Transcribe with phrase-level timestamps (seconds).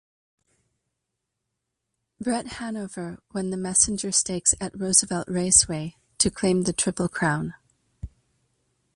[2.19, 7.53] Bret Hanover won the Messenger Stakes at Roosevelt Raceway to claim the Triple Crown.